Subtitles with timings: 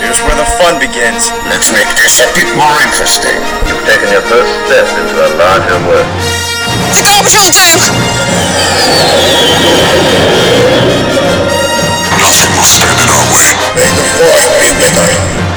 [0.00, 1.30] Here's where the fun begins.
[1.48, 3.36] Let's make this a bit more interesting.
[3.68, 6.08] You've taken your first step into a larger world.
[12.20, 13.50] Nothing will stand in our way.
[13.76, 15.53] May the force be with us.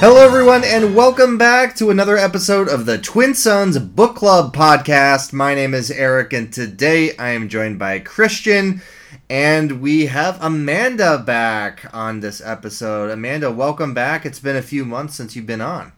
[0.00, 5.34] Hello, everyone, and welcome back to another episode of the Twin Suns Book Club podcast.
[5.34, 8.80] My name is Eric, and today I am joined by Christian,
[9.28, 13.10] and we have Amanda back on this episode.
[13.10, 14.24] Amanda, welcome back.
[14.24, 15.92] It's been a few months since you've been on.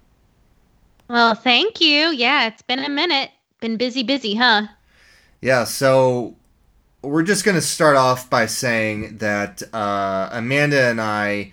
[1.09, 2.09] Well, thank you.
[2.09, 3.30] Yeah, it's been a minute.
[3.60, 4.66] Been busy, busy, huh?
[5.40, 6.34] Yeah, so
[7.02, 11.52] we're just going to start off by saying that uh, Amanda and I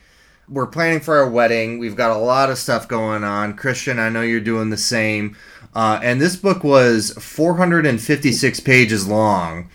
[0.50, 1.78] we're planning for our wedding.
[1.80, 3.56] We've got a lot of stuff going on.
[3.56, 5.38] Christian, I know you're doing the same.
[5.76, 9.70] Uh, and this book was 456 pages long.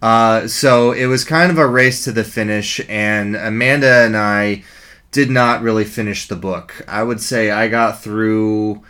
[0.00, 4.64] Uh, so it was kind of a race to the finish, and Amanda and I
[5.10, 6.82] did not really finish the book.
[6.88, 8.82] I would say I got through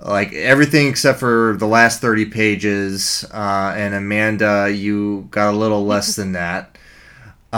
[0.00, 5.84] like everything except for the last 30 pages, uh, and Amanda, you got a little
[5.84, 6.69] less than that.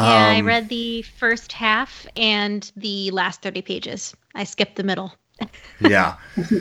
[0.00, 4.14] Yeah, I Um, read the first half and the last 30 pages.
[4.34, 5.14] I skipped the middle.
[5.80, 6.16] yeah.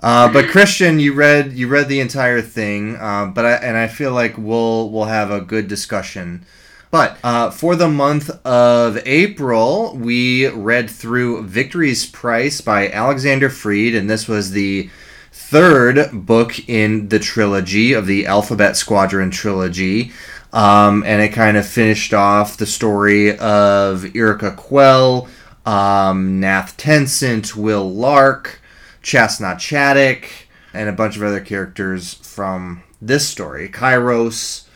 [0.00, 3.86] Uh, but Christian, you read you read the entire thing, uh, but I, and I
[3.86, 6.44] feel like we'll we'll have a good discussion.
[6.90, 13.94] But uh, for the month of April, we read through Victory's Price by Alexander Freed,
[13.94, 14.90] and this was the
[15.32, 20.12] third book in the trilogy of the Alphabet Squadron trilogy.
[20.52, 25.28] Um, and it kind of finished off the story of Yrica Quell,
[25.64, 28.60] um, Nath Tensent, Will Lark,
[29.02, 30.26] Chass na Chadic,
[30.74, 34.66] and a bunch of other characters from this story, Kairos.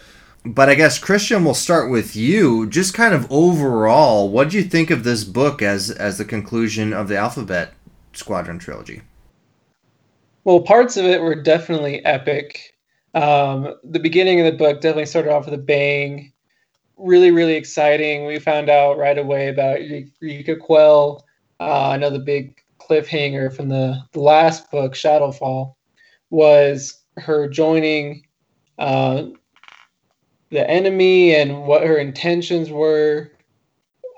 [0.44, 2.68] But I guess Christian, we'll start with you.
[2.68, 6.92] Just kind of overall, what do you think of this book as as the conclusion
[6.92, 7.74] of the Alphabet
[8.12, 9.02] Squadron trilogy?
[10.44, 12.75] Well, parts of it were definitely epic.
[13.16, 16.34] Um, the beginning of the book definitely started off with a bang.
[16.98, 18.26] Really, really exciting.
[18.26, 21.24] We found out right away about Yrica Quell.
[21.58, 25.74] Uh, big cliffhanger from the, the last book, Shadowfall,
[26.28, 28.26] was her joining
[28.78, 29.24] uh,
[30.50, 33.32] the enemy and what her intentions were.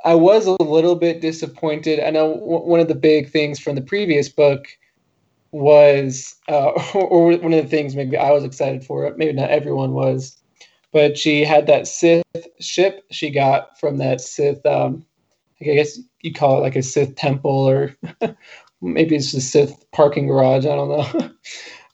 [0.05, 2.01] I was a little bit disappointed.
[2.01, 4.67] I know w- one of the big things from the previous book
[5.53, 9.93] was, uh, or one of the things maybe I was excited for, maybe not everyone
[9.93, 10.37] was,
[10.93, 12.25] but she had that Sith
[12.61, 15.05] ship she got from that Sith, um,
[15.61, 17.95] I guess you call it like a Sith temple, or
[18.81, 21.31] maybe it's a Sith parking garage, I don't know.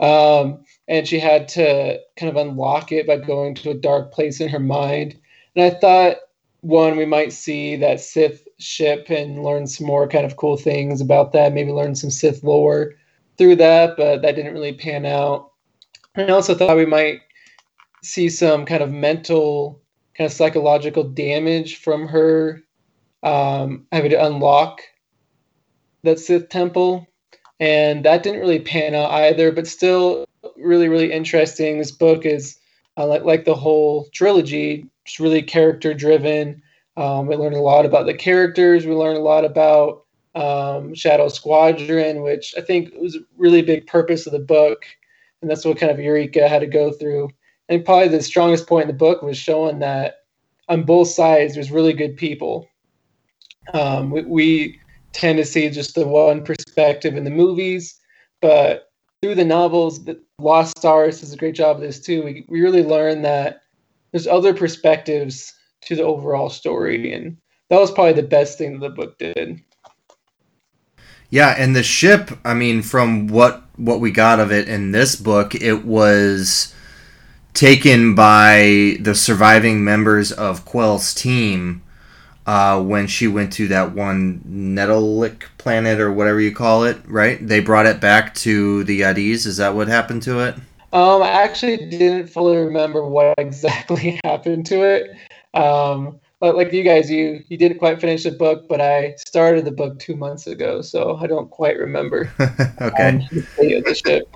[0.44, 4.41] um, and she had to kind of unlock it by going to a dark place
[4.41, 5.19] in her mind.
[5.56, 6.16] And I thought,
[6.60, 11.00] one, we might see that Sith ship and learn some more kind of cool things
[11.00, 12.94] about that, maybe learn some Sith lore
[13.36, 15.52] through that, but that didn't really pan out.
[16.14, 17.20] And I also thought we might
[18.02, 19.80] see some kind of mental,
[20.16, 22.62] kind of psychological damage from her
[23.22, 24.80] um, having to unlock
[26.02, 27.06] that Sith temple.
[27.60, 31.78] And that didn't really pan out either, but still really, really interesting.
[31.78, 32.58] This book is
[32.96, 36.62] uh, like, like the whole trilogy, just really character driven.
[36.96, 38.86] Um, we learned a lot about the characters.
[38.86, 40.03] We learned a lot about
[40.34, 44.84] um, Shadow Squadron, which I think was a really big purpose of the book,
[45.40, 47.30] and that's what kind of Yrica had to go through.
[47.68, 50.16] And probably the strongest point in the book was showing that
[50.68, 52.68] on both sides there's really good people.
[53.72, 54.80] Um, we, we
[55.12, 57.98] tend to see just the one perspective in the movies,
[58.40, 58.90] but
[59.22, 62.22] through the novels, the Lost Stars does a great job of this too.
[62.22, 63.62] We, we really learn that
[64.10, 67.37] there's other perspectives to the overall story, and
[67.70, 69.62] that was probably the best thing that the book did.
[71.34, 75.16] Yeah, and the ship, I mean, from what what we got of it in this
[75.16, 76.72] book, it was
[77.54, 81.82] taken by the surviving members of Quell's team
[82.46, 87.44] uh, when she went to that one Nettlelik planet or whatever you call it, right?
[87.44, 89.44] They brought it back to the Yadis.
[89.44, 90.54] Is that what happened to it?
[90.92, 95.16] Um, I actually didn't fully remember what exactly happened to it.
[95.52, 99.64] Um, like, like you guys, you you didn't quite finish the book, but I started
[99.64, 102.32] the book two months ago, so I don't quite remember.
[102.81, 103.08] okay.
[103.08, 104.34] Um, the state of the ship.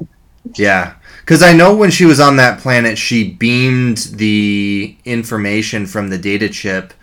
[0.54, 6.08] Yeah, because I know when she was on that planet, she beamed the information from
[6.08, 6.94] the data chip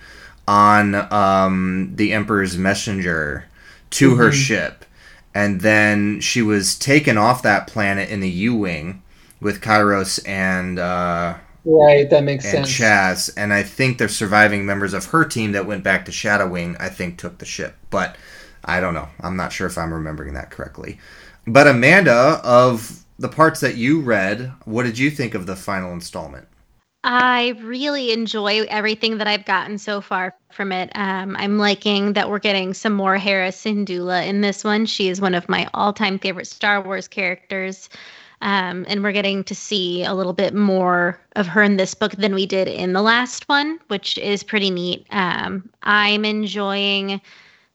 [0.47, 3.45] on um, the Emperor's messenger
[3.91, 4.33] to her Mhm.
[4.33, 4.85] ship,
[5.33, 9.01] and then she was taken off that planet in the U wing
[9.41, 12.69] with Kairos and uh, Right, that makes and sense.
[12.69, 16.47] Chass, and I think the surviving members of her team that went back to Shadow
[16.47, 18.15] Wing, I think, took the ship, but
[18.63, 19.07] I don't know.
[19.21, 20.99] I'm not sure if I'm remembering that correctly.
[21.47, 25.91] But Amanda, of the parts that you read, what did you think of the final
[25.91, 26.47] installment?
[27.03, 30.91] I really enjoy everything that I've gotten so far from it.
[30.95, 34.87] Um, I'm liking that we're getting some more Hera Syndulla in this one.
[34.87, 37.89] She is one of my all-time favorite Star Wars characters.
[38.45, 42.11] Um, and we're getting to see a little bit more of her in this book
[42.11, 45.07] than we did in the last one, which is pretty neat.
[45.09, 47.19] Um, I'm enjoying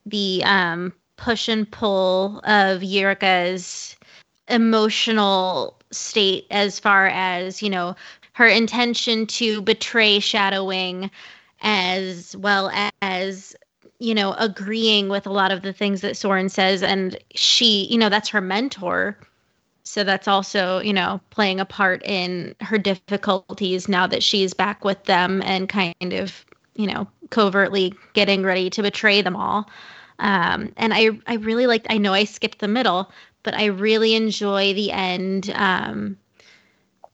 [0.07, 3.97] the um, push and pull of Yrica's
[4.47, 7.97] emotional state as far as, you know,
[8.35, 11.11] her intention to betray Shadow Wing
[11.63, 12.71] as well
[13.03, 13.57] as
[13.99, 17.99] you know agreeing with a lot of the things that Soran says and she you
[17.99, 19.19] know that's her mentor
[19.91, 24.85] so that's also you know playing a part in her difficulties now that she's back
[24.85, 26.45] with them and kind of
[26.75, 29.69] you know covertly getting ready to betray them all.
[30.21, 33.11] Um, and I I really liked I know I skipped the middle
[33.43, 36.17] but I really enjoy the end um,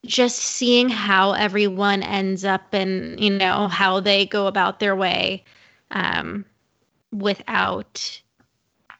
[0.04, 5.44] just seeing how everyone ends up and you know how they go about their way
[5.92, 6.44] um,
[7.12, 8.20] without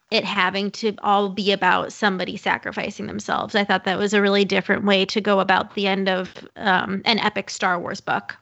[0.09, 4.45] it having to all be about somebody sacrificing themselves i thought that was a really
[4.45, 8.37] different way to go about the end of um, an epic star wars book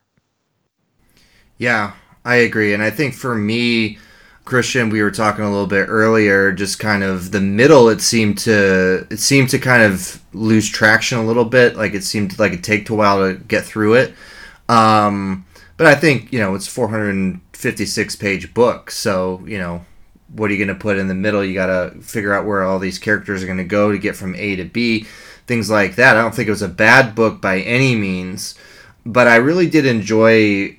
[1.57, 2.73] Yeah, I agree.
[2.73, 3.97] And I think for me,
[4.43, 8.37] Christian, we were talking a little bit earlier, just kind of the middle it seemed
[8.39, 11.75] to it seemed to kind of lose traction a little bit.
[11.75, 14.13] Like it seemed like it take a while to get through it.
[14.69, 15.45] Um,
[15.77, 19.85] but I think, you know, it's 456 page book, so, you know,
[20.33, 21.43] what are you going to put in the middle?
[21.43, 24.15] You got to figure out where all these characters are going to go to get
[24.15, 25.05] from A to B,
[25.47, 26.17] things like that.
[26.17, 28.55] I don't think it was a bad book by any means,
[29.05, 30.77] but I really did enjoy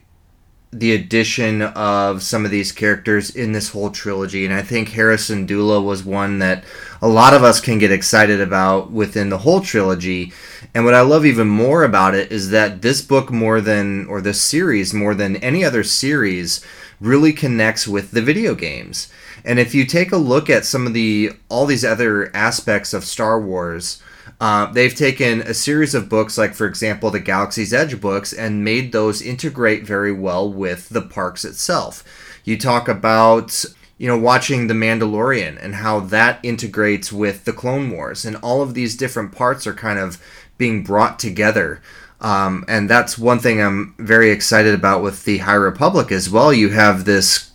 [0.73, 4.45] the addition of some of these characters in this whole trilogy.
[4.45, 6.65] And I think Hera Syndulla was one that
[7.01, 10.33] a lot of us can get excited about within the whole trilogy.
[10.75, 14.21] And what I love even more about it is that this book, more than, or
[14.21, 16.65] this series, more than any other series,
[17.01, 19.11] really connects with the video games.
[19.47, 23.05] And if you take a look at some of the, all these other aspects of
[23.05, 24.03] Star Wars,
[24.41, 28.65] uh, they've taken a series of books, like for example the Galaxy's Edge books, and
[28.65, 32.05] made those integrate very well with the parks itself.
[32.45, 33.65] You talk about
[33.99, 38.63] you know watching the Mandalorian and how that integrates with the Clone Wars, and all
[38.63, 40.23] of these different parts are kind of
[40.59, 41.81] being brought together.
[42.21, 46.53] Um, and that's one thing I'm very excited about with the High Republic as well.
[46.53, 47.53] You have this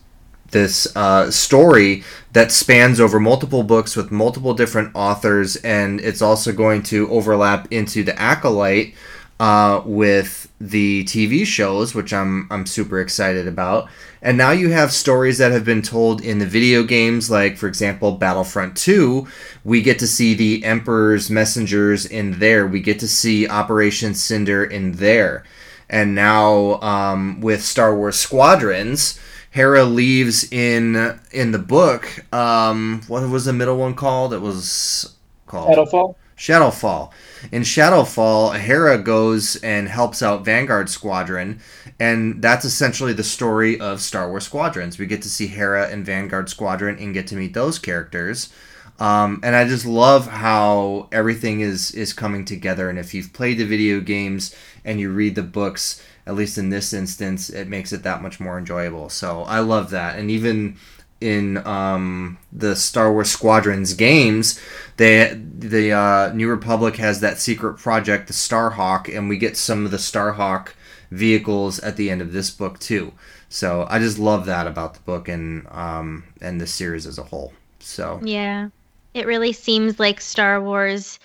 [0.51, 2.03] this uh, story
[2.33, 7.67] that spans over multiple books with multiple different authors, and it's also going to overlap
[7.71, 8.93] into the Acolyte
[9.41, 13.89] uh, with the TV shows, which I'm I'm super excited about.
[14.21, 17.67] And now you have stories that have been told in the video games, like for
[17.67, 19.27] example Battlefront 2.
[19.63, 22.67] We get to see the Emperor's messengers in there.
[22.67, 25.43] We get to see Operation Cinder in there.
[25.89, 29.19] And now um, with Star Wars Squadrons,
[29.51, 32.25] Hera leaves in in the book.
[32.33, 34.33] Um, what was the middle one called?
[34.33, 35.15] It was
[35.45, 36.15] called Shadowfall.
[36.37, 37.11] Shadowfall.
[37.51, 41.59] In Shadowfall, Hera goes and helps out Vanguard Squadron,
[41.99, 44.97] and that's essentially the story of Star Wars Squadrons.
[44.97, 48.51] We get to see Hera and Vanguard Squadron and get to meet those characters.
[48.99, 52.89] Um, and I just love how everything is is coming together.
[52.89, 54.55] And if you've played the video games
[54.85, 58.39] and you read the books, at least in this instance, it makes it that much
[58.39, 59.09] more enjoyable.
[59.09, 60.17] So I love that.
[60.17, 60.77] And even
[61.19, 64.59] in um, the Star Wars Squadrons games,
[64.97, 69.85] they the uh, New Republic has that secret project, the Starhawk, and we get some
[69.85, 70.69] of the Starhawk
[71.11, 73.13] vehicles at the end of this book too.
[73.49, 77.23] So I just love that about the book and um, and the series as a
[77.23, 77.53] whole.
[77.79, 78.69] So yeah
[79.13, 81.19] it really seems like star wars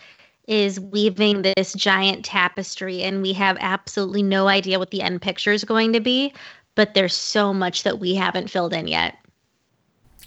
[0.46, 5.52] is weaving this giant tapestry and we have absolutely no idea what the end picture
[5.52, 6.32] is going to be
[6.74, 9.16] but there's so much that we haven't filled in yet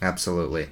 [0.02, 0.70] Absolutely.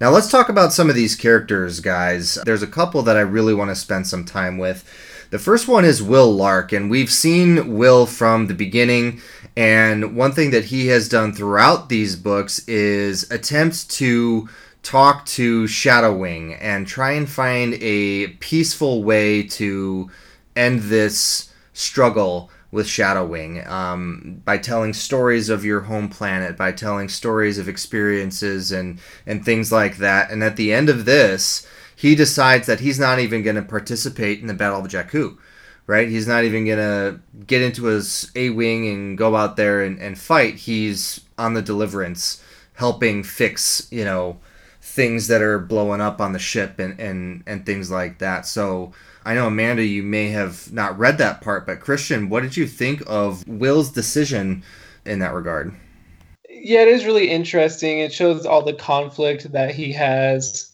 [0.00, 2.34] Now let's talk about some of these characters, guys.
[2.44, 4.84] There's a couple that I really want to spend some time with.
[5.30, 9.22] The first one is Will Lark, and we've seen Will from the beginning.
[9.56, 14.48] And one thing that he has done throughout these books is attempt to
[14.82, 20.10] talk to Shadowwing and try and find a peaceful way to
[20.56, 27.08] end this struggle with Shadowwing um, by telling stories of your home planet, by telling
[27.08, 30.30] stories of experiences and and things like that.
[30.30, 34.40] And at the end of this, he decides that he's not even going to participate
[34.40, 35.36] in the Battle of Jakku.
[35.86, 36.08] Right?
[36.08, 39.98] He's not even going to get into his A Wing and go out there and,
[39.98, 40.54] and fight.
[40.54, 42.42] He's on the Deliverance,
[42.74, 44.38] helping fix, you know,
[44.92, 48.44] things that are blowing up on the ship and, and, and things like that.
[48.44, 48.92] So
[49.24, 52.66] I know Amanda, you may have not read that part, but Christian, what did you
[52.66, 54.62] think of Will's decision
[55.06, 55.74] in that regard?
[56.50, 58.00] Yeah, it is really interesting.
[58.00, 60.70] It shows all the conflict that he has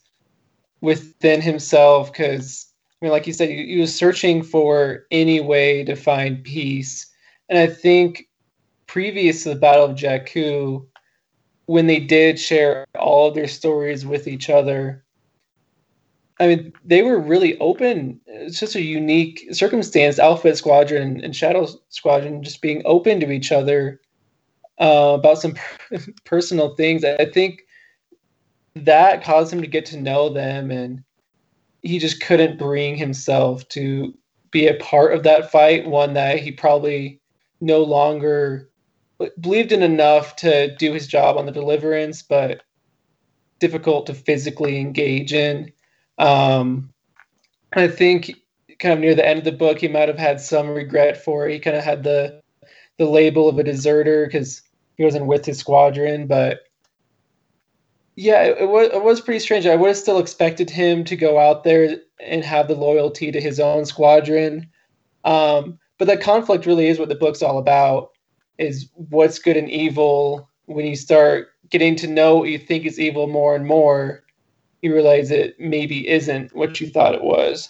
[0.81, 2.67] within himself because
[3.01, 7.07] I mean, like you said, he was searching for any way to find peace.
[7.49, 8.29] And I think
[8.89, 10.85] previous to the Battle of Jakku,
[11.69, 15.05] when they did share all of their stories with each other,
[16.41, 18.19] I mean, they were really open.
[18.27, 20.19] It's just a unique circumstance.
[20.19, 24.01] Alpha Squadron and Shadow Squadron just being open to each other
[24.81, 25.57] uh, about some
[26.25, 27.05] personal things.
[27.05, 27.67] I think
[28.75, 31.05] that caused him to get to know them, and
[31.83, 34.15] he just couldn't bring himself to
[34.51, 35.87] be a part of that fight.
[35.87, 37.21] One that he probably
[37.61, 38.71] no longer
[39.41, 42.63] believed in enough to do his job on the Deliverance, but
[43.59, 45.73] difficult to physically engage in.
[46.19, 46.93] Um,
[47.73, 48.35] I think
[48.79, 51.49] kind of near the end of the book, he might have had some regret for
[51.49, 51.53] it.
[51.53, 52.41] He kind of had the
[52.97, 54.63] the label of a deserter because
[54.97, 56.27] he wasn't with his squadron.
[56.27, 56.61] But
[58.17, 59.67] yeah, it, it, was it was pretty strange.
[59.67, 63.41] I would have still expected him to go out there and have the loyalty to
[63.41, 64.69] his own squadron.
[65.25, 68.11] Um, but that conflict really is what the book's all about:
[68.59, 70.49] is what's good and evil.
[70.67, 74.25] When you start getting to know what you think is evil more and more,
[74.83, 77.69] you realize it maybe isn't what you thought it was.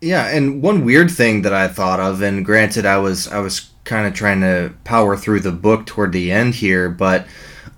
[0.00, 3.70] Yeah, and one weird thing that I thought of, and granted, I was I was
[3.84, 7.26] kind of trying to power through the book toward the end here, but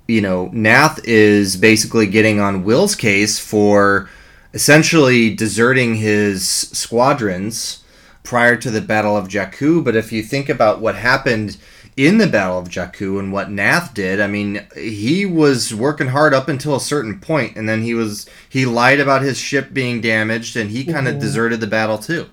[0.08, 4.08] you know, Nath is basically getting on Will's case for
[4.54, 7.84] essentially deserting his squadrons
[8.22, 9.84] prior to the Battle of Jakku.
[9.84, 11.58] But if you think about what happened
[11.98, 16.32] in the Battle of Jakku and what Nath did, I mean, he was working hard
[16.32, 20.00] up until a certain point, and then he was he lied about his ship being
[20.00, 21.22] damaged, and he kind of mm-hmm.
[21.22, 22.30] deserted the battle too.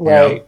[0.00, 0.38] Right.
[0.38, 0.46] Know?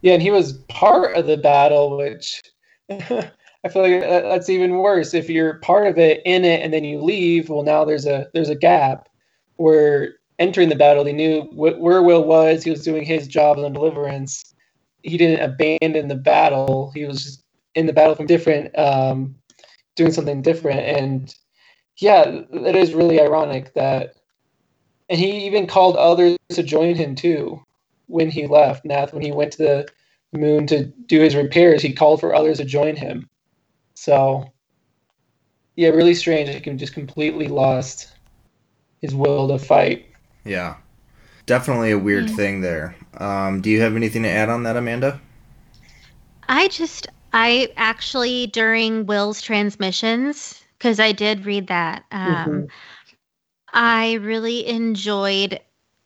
[0.00, 2.40] Yeah, and he was part of the battle, which
[2.90, 5.12] I feel like that's even worse.
[5.12, 8.28] If you're part of it, in it, and then you leave, well, now there's a
[8.32, 9.10] there's a gap.
[9.56, 12.64] Where entering the battle, he knew wh- where Will was.
[12.64, 14.54] He was doing his job on deliverance.
[15.02, 16.90] He didn't abandon the battle.
[16.94, 17.41] He was just
[17.74, 19.34] in the battle from different, um,
[19.96, 20.80] doing something different.
[20.80, 21.34] And
[21.98, 24.16] yeah, it is really ironic that,
[25.08, 27.62] and he even called others to join him too
[28.06, 28.84] when he left.
[28.84, 29.88] Nath, when he went to the
[30.38, 33.28] moon to do his repairs, he called for others to join him.
[33.94, 34.52] So,
[35.76, 36.48] yeah, really strange.
[36.48, 38.12] He can just completely lost
[39.00, 40.06] his will to fight.
[40.44, 40.76] Yeah,
[41.46, 42.36] definitely a weird yeah.
[42.36, 42.96] thing there.
[43.18, 45.20] Um, do you have anything to add on that, Amanda?
[46.48, 52.04] I just I actually during Will's transmissions because I did read that.
[52.10, 52.64] Um, mm-hmm.
[53.72, 55.60] I really enjoyed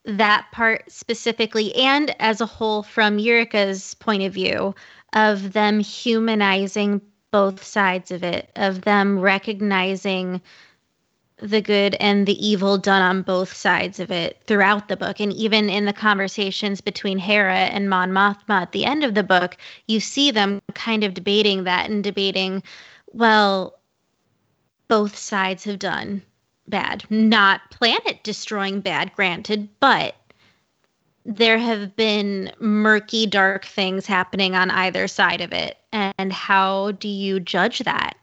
[0.04, 4.74] that part specifically, and as a whole, from Yrica's point of view,
[5.14, 7.00] of them humanizing
[7.32, 10.40] both sides of it, of them recognizing
[11.38, 15.20] the good and the evil done on both sides of it throughout the book.
[15.20, 19.22] And even in the conversations between Hera and Mon Mothma at the end of the
[19.22, 22.62] book, you see them kind of debating that and debating,
[23.12, 23.78] well,
[24.88, 26.22] both sides have done
[26.68, 27.04] bad.
[27.10, 30.14] Not planet destroying bad, granted, but
[31.24, 35.76] there have been murky, dark things happening on either side of it.
[35.92, 38.16] And how do you judge that?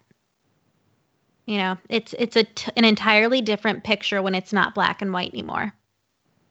[1.46, 5.12] You know, it's it's a t- an entirely different picture when it's not black and
[5.12, 5.74] white anymore.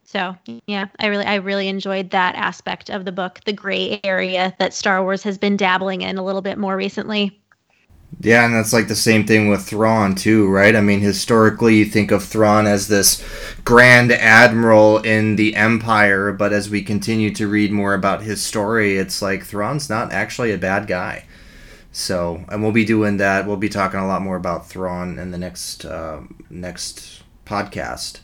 [0.05, 4.55] So yeah, I really I really enjoyed that aspect of the book, the gray area
[4.59, 7.43] that Star Wars has been dabbling in a little bit more recently.
[8.21, 10.77] Yeah, and that's like the same thing with Thrawn too, right?
[10.77, 13.25] I mean, historically, you think of Thrawn as this
[13.65, 18.99] grand admiral in the Empire, but as we continue to read more about his story,
[18.99, 21.25] it's like Thrawn's not actually a bad guy.
[21.93, 23.47] So, and we'll be doing that.
[23.47, 28.21] We'll be talking a lot more about Thrawn in the next uh, next podcast.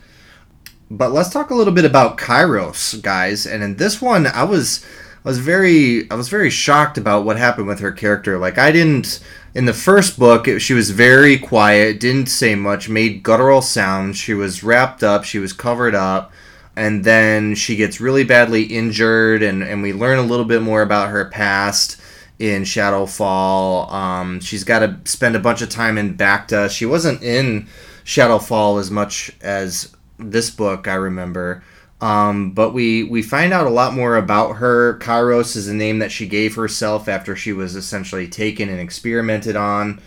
[0.90, 3.46] but let's talk a little bit about Kairos, guys.
[3.46, 4.84] And in this one, I was
[5.24, 8.38] I was very I was very shocked about what happened with her character.
[8.38, 9.20] Like I didn't
[9.54, 14.16] in the first book, it, she was very quiet, didn't say much, made guttural sounds.
[14.16, 16.32] She was wrapped up, she was covered up,
[16.76, 20.82] and then she gets really badly injured, and and we learn a little bit more
[20.82, 21.97] about her past
[22.38, 23.92] in Shadowfall.
[23.92, 26.70] Um, she's got to spend a bunch of time in Bacta.
[26.70, 27.66] She wasn't in
[28.04, 31.62] Shadowfall as much as this book, I remember.
[32.00, 34.98] Um, but we we find out a lot more about her.
[35.00, 39.56] Kairos is a name that she gave herself after she was essentially taken and experimented
[39.56, 40.00] on.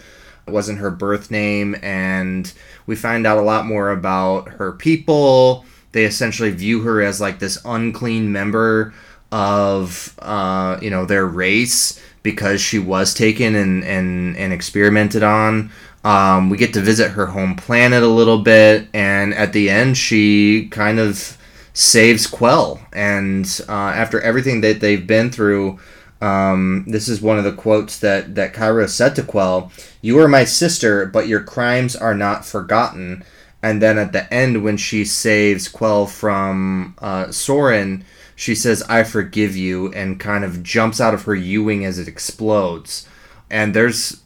[0.48, 2.52] It wasn't her birth name, and
[2.88, 5.66] we find out a lot more about her people.
[5.92, 8.94] They essentially view her as like this unclean member
[9.34, 15.72] of uh, you know their race because she was taken and and, and experimented on.
[16.04, 19.98] Um, we get to visit her home planet a little bit, and at the end,
[19.98, 21.38] she kind of
[21.74, 22.82] saves Quell.
[22.92, 25.80] And uh, after everything that they've been through,
[26.22, 30.28] um, this is one of the quotes that that Kyra said to Quell: "You are
[30.28, 33.24] my sister, but your crimes are not forgotten."
[33.63, 38.04] And then at the end, when she saves Quell from uh, Soran,
[38.41, 42.07] she says, "I forgive you," and kind of jumps out of her U-wing as it
[42.07, 43.07] explodes.
[43.51, 44.24] And there's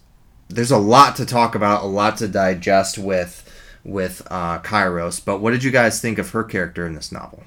[0.48, 3.42] there's a lot to talk about, a lot to digest with
[3.84, 5.22] with uh, Kairos.
[5.22, 7.44] But what did you guys think of her character in this novel?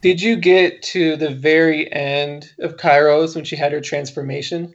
[0.00, 4.74] Did you get to the very end of Kairos when she had her transformation?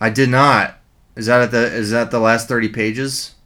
[0.00, 0.80] I did not.
[1.14, 3.36] Is that at the is that the last thirty pages?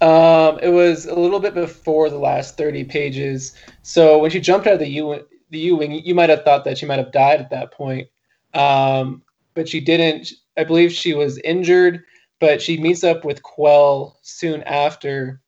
[0.00, 3.54] Um, it was a little bit before the last thirty pages.
[3.82, 6.64] So when she jumped out of the U the U wing, you might have thought
[6.64, 8.08] that she might have died at that point,
[8.54, 9.22] um,
[9.54, 10.32] but she didn't.
[10.56, 12.04] I believe she was injured
[12.40, 15.40] but she meets up with Quell soon after.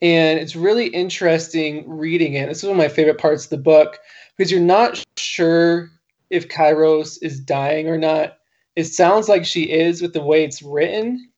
[0.00, 2.48] And it's really interesting reading it.
[2.48, 3.98] This is one of my favorite parts of the book
[4.36, 5.90] because you're not sure
[6.30, 8.38] if Kairos is dying or not.
[8.76, 11.30] It sounds like she is with the way it's written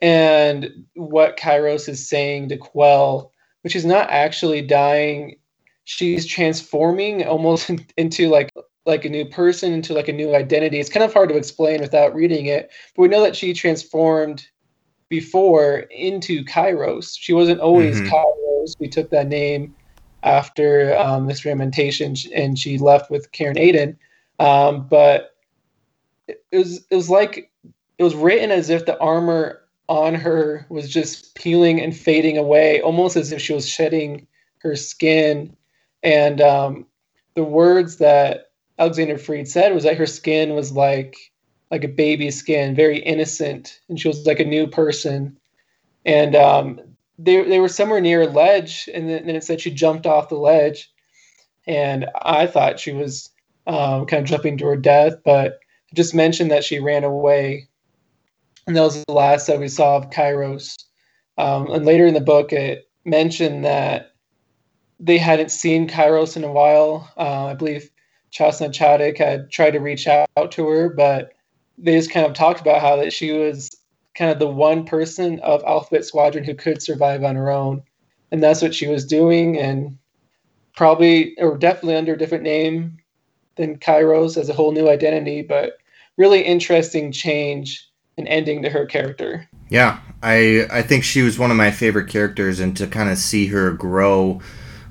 [0.00, 3.32] and what Kairos is saying to Quell,
[3.62, 5.36] which is not actually dying.
[5.88, 8.50] She's transforming almost into like
[8.84, 10.78] like a new person into like a new identity.
[10.78, 14.46] It's kind of hard to explain without reading it, but we know that she transformed
[15.08, 17.16] before into Kairos.
[17.18, 18.14] She wasn't always mm-hmm.
[18.14, 18.74] Kairos.
[18.78, 19.74] We took that name
[20.24, 23.96] after um, experimentation, and she left with karen Aiden.
[24.38, 25.36] Um, but
[26.28, 27.50] it was it was like
[27.96, 32.82] it was written as if the armor on her was just peeling and fading away,
[32.82, 34.26] almost as if she was shedding
[34.58, 35.56] her skin.
[36.02, 36.86] And um,
[37.34, 41.16] the words that Alexander Freed said was that her skin was like
[41.70, 45.36] like a baby skin, very innocent, and she was like a new person.
[46.06, 46.80] And um,
[47.18, 50.36] they they were somewhere near a ledge, and then, it said she jumped off the
[50.36, 50.90] ledge,
[51.66, 53.30] and I thought she was
[53.66, 55.58] um, kind of jumping to her death, but
[55.94, 57.68] just mentioned that she ran away,
[58.66, 60.76] and that was the last that we saw of Kairos.
[61.36, 64.07] Um, and later in the book, it mentioned that
[65.00, 67.10] they hadn't seen Kairos in a while.
[67.16, 67.90] Uh, I believe
[68.32, 71.32] Chass na Chadic had tried to reach out to her, but
[71.76, 73.70] they just kind of talked about how that she was
[74.14, 77.82] kind of the one person of Alphabet Squadron who could survive on her own,
[78.32, 79.96] and that's what she was doing, and
[80.76, 82.98] probably or definitely under a different name
[83.56, 85.78] than Kairos as a whole new identity, but
[86.16, 89.48] really interesting change and ending to her character.
[89.70, 93.18] Yeah, I I think she was one of my favorite characters, and to kind of
[93.18, 94.40] see her grow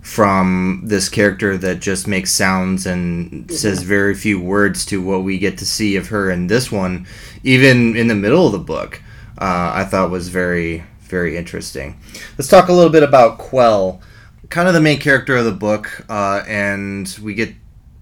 [0.08, 5.38] from this character that just makes sounds and says very few words to what we
[5.38, 7.06] get to see of her in this one,
[7.44, 9.02] even in the middle of the book,
[9.38, 12.00] uh, I thought was very, very interesting.
[12.38, 14.00] Let's talk a little bit about Quell,
[14.48, 17.54] kind of the main character of the book, uh, and we get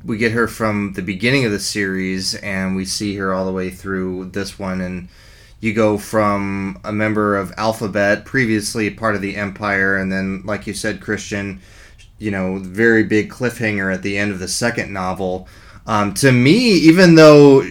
[0.06, 3.52] we get her from the beginning of the series, and we see her all the
[3.52, 5.10] way through this one, and
[5.60, 10.68] you go from a member of Alphabet, previously part of the Empire, and then, like
[10.68, 11.60] you said, Christian
[12.18, 15.48] you know, very big cliffhanger at the end of the second novel.
[15.88, 17.64] Um, to me, even though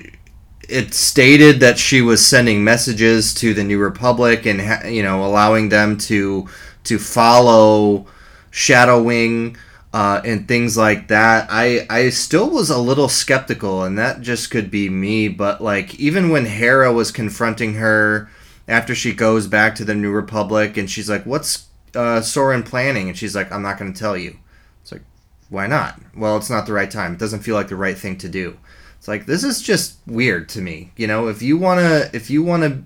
[0.68, 4.60] it stated that she was sending messages to the New Republic and
[4.94, 6.48] you know allowing them to
[6.84, 8.06] to follow
[8.50, 9.56] Shadowwing
[9.92, 14.50] uh, and things like that, I I still was a little skeptical, and that just
[14.50, 15.28] could be me.
[15.28, 18.30] But like even when Hera was confronting her
[18.68, 23.08] after she goes back to the New Republic, and she's like, "What's uh, Soran planning?"
[23.08, 24.38] And she's like, "I'm not going to tell you."
[24.82, 25.02] It's like,
[25.48, 26.00] Why not?
[26.16, 27.14] Well, it's not the right time.
[27.14, 28.56] It doesn't feel like the right thing to do.
[28.98, 30.90] It's like this is just weird to me.
[30.96, 32.82] You know, if you want to if you want to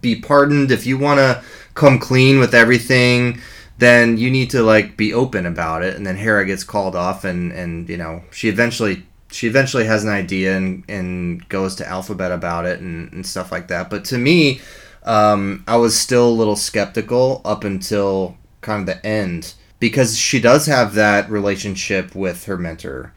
[0.00, 1.42] be pardoned, if you want to
[1.74, 3.40] come clean with everything,
[3.78, 5.96] then you need to like be open about it.
[5.96, 10.04] And then Hera gets called off, and and you know she eventually she eventually has
[10.04, 13.90] an idea and and goes to Alphabet about it and, and stuff like that.
[13.90, 14.60] But to me,
[15.04, 20.40] um, I was still a little skeptical up until kind of the end because she
[20.40, 23.12] does have that relationship with her mentor.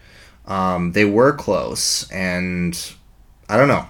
[0.45, 2.79] Um, they were close, and
[3.49, 3.87] I don't know.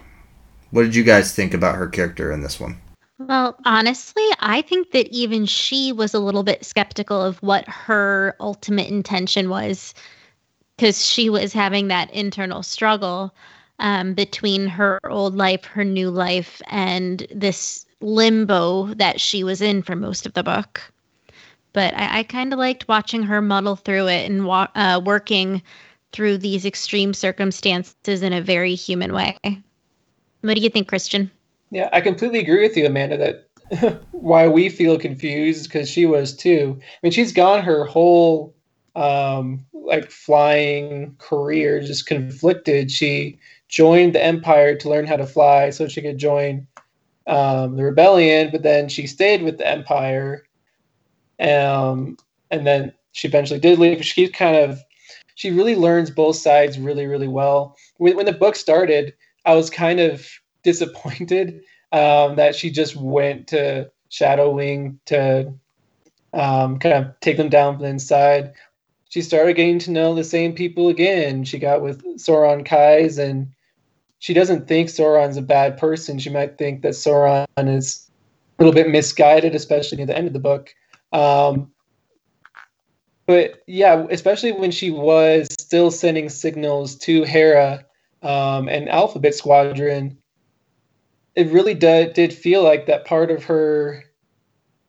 [0.71, 2.77] What did you guys think about her character in this one?
[3.19, 8.35] Well, honestly, I think that even she was a little bit skeptical of what her
[8.39, 9.93] ultimate intention was
[10.75, 13.33] because she was having that internal struggle
[13.79, 19.81] um, between her old life, her new life, and this limbo that she was in
[19.83, 20.81] for most of the book.
[21.73, 25.61] But I, I kind of liked watching her muddle through it and wa- uh, working
[26.11, 29.37] through these extreme circumstances in a very human way.
[30.41, 31.31] What do you think, Christian?
[31.71, 36.35] Yeah, I completely agree with you, Amanda, that why we feel confused because she was
[36.35, 36.79] too.
[36.79, 38.53] I mean, she's gone her whole
[38.95, 42.91] um, like flying career just conflicted.
[42.91, 46.67] She joined the Empire to learn how to fly so she could join
[47.25, 50.43] um, the rebellion, but then she stayed with the Empire.
[51.43, 52.17] Um,
[52.49, 54.03] and then she eventually did leave.
[54.05, 54.79] She kind of,
[55.35, 57.75] she really learns both sides really, really well.
[57.97, 59.13] When, when the book started,
[59.45, 60.27] I was kind of
[60.63, 65.53] disappointed um, that she just went to Shadow Wing to
[66.33, 68.53] um, kind of take them down from the inside.
[69.09, 71.43] She started getting to know the same people again.
[71.43, 73.51] She got with Soran Keize, and
[74.17, 76.17] she doesn't think Soran's a bad person.
[76.17, 78.09] She might think that Soran is
[78.57, 80.73] a little bit misguided, especially near the end of the book.
[81.13, 81.71] Um,
[83.25, 87.85] but yeah, especially when she was still sending signals to Hera
[88.21, 90.17] um, and Alphabet Squadron,
[91.35, 94.03] it really did, did feel like that part of her.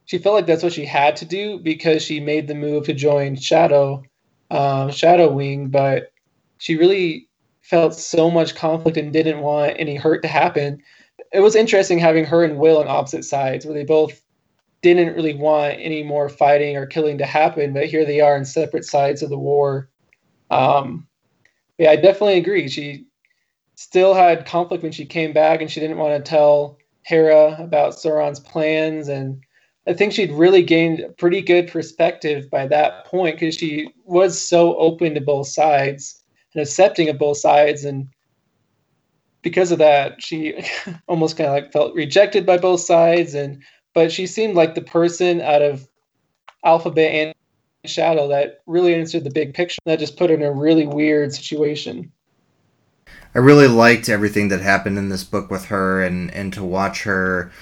[0.07, 2.93] She felt like that's what she had to do because she made the move to
[2.93, 4.03] join Shadow,
[4.51, 6.11] um, Shadow Wing, but
[6.59, 7.29] she really
[7.63, 10.83] felt so much conflict and didn't want any hurt to happen.
[11.33, 14.21] It was interesting having her and Will on opposite sides, where they both
[14.85, 18.45] didn't really want any more fighting or killing to happen, but here they are in
[18.45, 19.89] separate sides of the war.
[20.51, 21.09] Um,
[21.79, 22.69] yeah, I definitely agree.
[22.69, 23.07] She
[23.77, 27.99] still had conflict when she came back, and she didn't want to tell Hera about
[27.99, 29.09] Soran's plans.
[29.09, 29.43] And
[29.87, 34.39] I think she'd really gained a pretty good perspective by that point because she was
[34.39, 37.87] so open to both sides and accepting of both sides.
[37.87, 38.07] And
[39.41, 40.63] because of that, she
[41.09, 43.35] almost kind of like felt rejected by both sides.
[43.35, 43.63] And
[43.95, 45.89] but she seemed like the person out of
[46.65, 47.35] Alphabet and
[47.87, 49.79] Shadow that really answered the big picture.
[49.85, 52.11] That just put her in a really weird situation.
[53.35, 57.03] I really liked everything that happened in this book with her and and to watch
[57.03, 57.53] her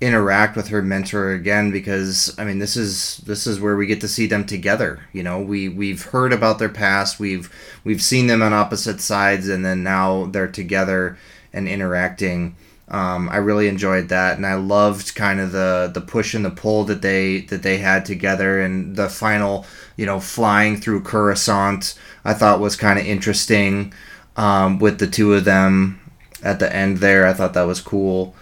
[0.00, 4.00] interact with her mentor again because I mean this is this is where we get
[4.02, 5.00] to see them together.
[5.12, 7.52] You know, we we've heard about their past, we've
[7.84, 11.18] we've seen them on opposite sides and then now they're together
[11.52, 12.56] and interacting.
[12.88, 16.50] Um, I really enjoyed that, and I loved kind of the the push and the
[16.50, 21.98] pull that they that they had together, and the final, you know, flying through Coruscant.
[22.24, 23.92] I thought was kind of interesting
[24.36, 26.00] um, with the two of them
[26.42, 27.26] at the end there.
[27.26, 28.34] I thought that was cool.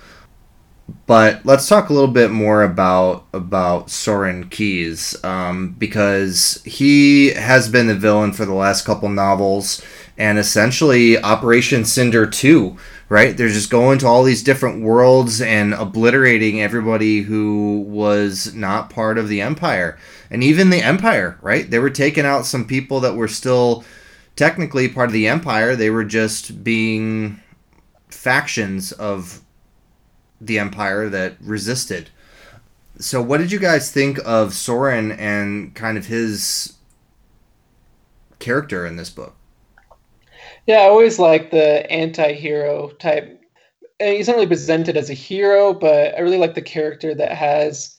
[1.06, 7.70] But let's talk a little bit more about about Soran Keize um, because he has
[7.70, 9.82] been the villain for the last couple novels
[10.16, 12.76] and essentially Operation Cinder two.
[13.10, 18.90] Right, they're just going to all these different worlds and obliterating everybody who was not
[18.90, 19.98] part of the Empire,
[20.30, 21.38] and even the Empire.
[21.42, 23.84] Right, they were taking out some people that were still
[24.36, 25.76] technically part of the Empire.
[25.76, 27.40] They were just being
[28.08, 29.42] factions of
[30.40, 32.10] the Empire that resisted.
[32.98, 36.74] So, what did you guys think of Soran and kind of his
[38.38, 39.34] character in this book?
[40.66, 43.40] Yeah, I always like the anti-hero type.
[44.00, 47.98] He's not really presented as a hero, but I really like the character that has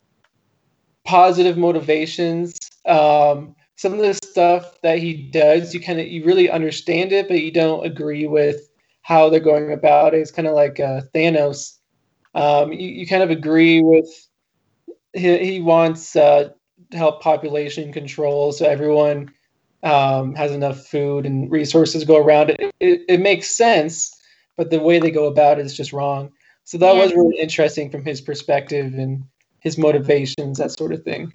[1.04, 2.58] positive motivations.
[2.86, 7.28] Um, some of the stuff that he does, you kind of you really understand it,
[7.28, 8.70] but you don't agree with
[9.02, 10.20] how they're going about it.
[10.20, 11.78] It's kind of like uh, Thanos.
[12.36, 14.08] Um, you, you kind of agree with
[15.14, 16.50] he, he wants uh,
[16.92, 19.32] to help population control so everyone
[19.84, 22.52] um, has enough food and resources go around.
[22.52, 24.16] It, it, it makes sense,
[24.58, 26.32] but the way they go about it is just wrong.
[26.64, 27.04] So that yeah.
[27.04, 29.24] was really interesting from his perspective and
[29.60, 31.34] his motivations, that sort of thing.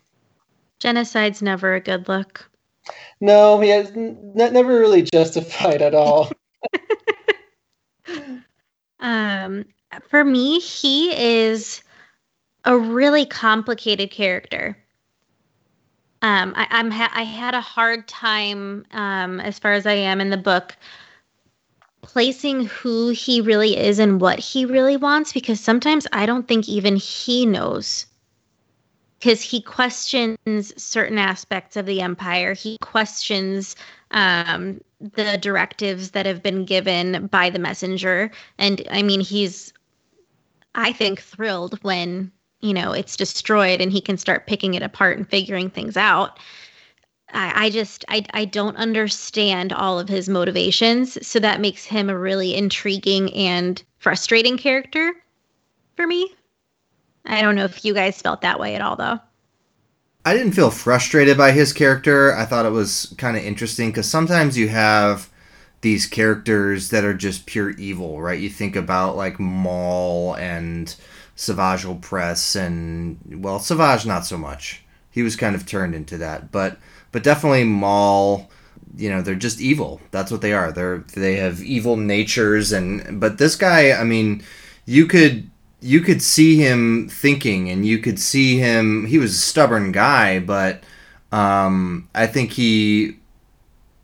[0.80, 2.50] Genocide's never a good look.
[3.20, 6.30] No, he has n- never really justified at all.
[9.00, 9.64] um,
[10.08, 11.82] for me, he is
[12.64, 14.76] a really complicated character
[16.22, 20.20] Um, I, I'm ha- I had a hard time, um, as far as I am
[20.20, 20.76] in the book,
[22.02, 26.68] placing who he really is and what he really wants because sometimes I don't think
[26.68, 28.06] even he knows.
[29.18, 32.54] Because he questions certain aspects of the empire.
[32.54, 33.76] He questions
[34.12, 38.30] um, the directives that have been given by the messenger.
[38.56, 39.74] And I mean, he's,
[40.74, 45.16] I think, thrilled when you know it's destroyed and he can start picking it apart
[45.16, 46.38] and figuring things out
[47.32, 52.10] I, I just I, I don't understand all of his motivations so that makes him
[52.10, 55.12] a really intriguing and frustrating character
[55.96, 56.34] for me
[57.26, 59.20] i don't know if you guys felt that way at all though
[60.22, 62.36] I didn't feel frustrated by his character.
[62.36, 65.30] I thought it was kind of interesting because sometimes you have
[65.80, 68.38] these characters that are just pure evil, right?
[68.38, 70.94] You think about like Maul and
[71.40, 74.82] Savage Opress and well, Savage not so much.
[75.10, 76.76] He was kind of turned into that, but
[77.12, 78.50] but definitely Maul.
[78.94, 80.02] You know, they're just evil.
[80.10, 80.70] That's what they are.
[80.70, 84.42] They're they have evil natures, and but this guy, I mean,
[84.84, 85.48] you could
[85.80, 89.06] you could see him thinking, and you could see him.
[89.06, 90.84] He was a stubborn guy, but
[91.32, 93.16] um, I think he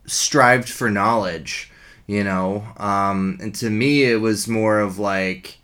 [0.07, 1.71] strived for knowledge.
[2.07, 5.59] You know, um, and to me, it was more of like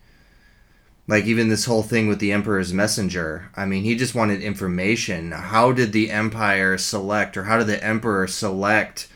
[1.08, 5.32] like even this whole thing with the emperor's messenger i mean he just wanted information.
[5.32, 9.08] How did the empire select or how did the emperor select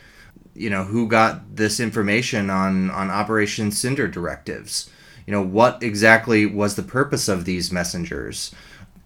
[0.55, 4.91] you know who got this information on on operation cinder directives?
[5.27, 8.53] You know what exactly was the purpose of these messengers?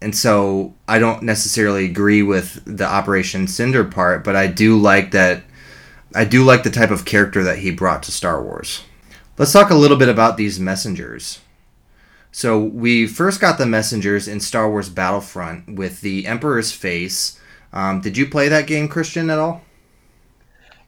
[0.03, 5.11] And so i don't necessarily agree with the operation cinder part but i do like
[5.11, 5.43] that
[6.15, 8.83] i do like the type of character that he brought to star wars.
[9.37, 11.41] Let's talk a little bit about these messengers
[12.33, 17.41] so we first got the messengers in Star Wars Battlefront with the Emperor's face.
[17.73, 19.63] Um, did you play that game, Christian, at all?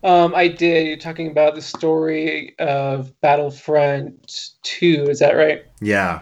[0.05, 0.87] Um, I did.
[0.89, 5.65] You're talking about the story of Battlefront 2, is that right?
[5.81, 6.21] Yeah.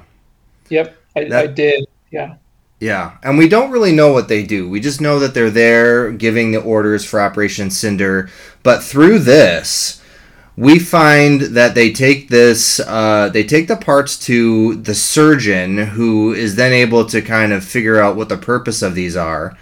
[0.69, 1.87] Yep, I, That- I did.
[2.11, 2.37] Yeah.
[2.81, 4.67] Yeah, and we don't really know what they do.
[4.69, 8.31] We just know that they're there giving the orders for Operation Cinder.
[8.63, 10.00] But through this,
[10.57, 16.33] we find that they take this, uh, they take the parts to the surgeon, who
[16.33, 19.57] is then able to kind of figure out what the purpose of these are.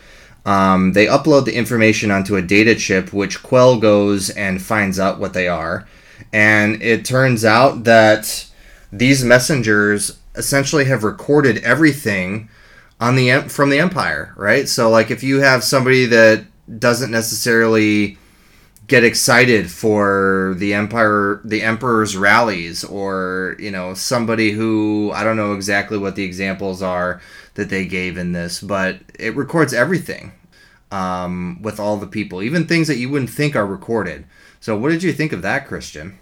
[0.44, 5.20] Um, they upload the information onto a data chip, which Quell goes and finds out
[5.20, 5.86] what they are.
[6.32, 8.46] And it turns out that
[8.90, 12.48] these messengers essentially have recorded everything
[13.00, 14.68] on the from the empire, right?
[14.68, 16.44] So like if you have somebody that
[16.78, 18.18] doesn't necessarily
[18.88, 25.36] get excited for the empire the emperor's rallies or you know somebody who I don't
[25.36, 27.20] know exactly what the examples are
[27.54, 30.32] that they gave in this but it records everything
[30.90, 34.24] um, with all the people even things that you wouldn't think are recorded
[34.58, 36.18] so what did you think of that christian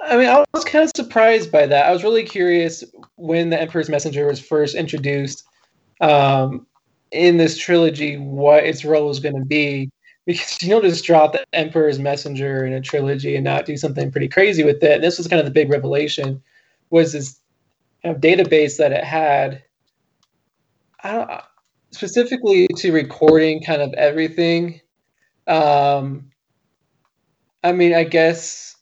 [0.00, 1.86] I mean, I was kind of surprised by that.
[1.86, 2.84] I was really curious
[3.16, 5.44] when the Emperor's Messenger was first introduced
[6.00, 6.66] um,
[7.10, 9.90] in this trilogy, what its role was going to be.
[10.28, 14.10] Because you don't just drop the Emperor's Messenger in a trilogy and not do something
[14.10, 14.96] pretty crazy with it.
[14.96, 16.42] And this was kind of the big revelation,
[16.90, 17.40] was this
[18.02, 19.62] kind of database that it had.
[21.92, 24.82] Specifically to recording kind of everything.
[25.46, 26.30] Um,
[27.64, 28.76] I mean, I guess